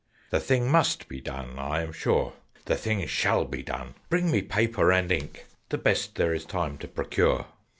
The 0.31 0.39
thing 0.39 0.67
must 0.71 1.07
be 1.07 1.21
done, 1.21 1.59
I 1.59 1.83
am 1.83 1.91
sure. 1.93 2.33
The 2.65 2.75
thing 2.75 3.05
shall 3.05 3.45
be 3.45 3.61
done! 3.61 3.93
Bring 4.09 4.31
me 4.31 4.41
paper 4.41 4.91
and 4.91 5.11
ink, 5.11 5.45
The 5.69 5.77
best 5.77 6.15
there 6.15 6.33
is 6.33 6.43
time 6.43 6.79
to 6.79 6.87
procure." 6.87 7.45